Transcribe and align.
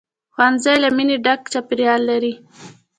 ښوونځی 0.33 0.75
له 0.83 0.89
مینې 0.95 1.15
ډک 1.25 1.41
چاپېریال 1.53 2.01
لري 2.09 2.33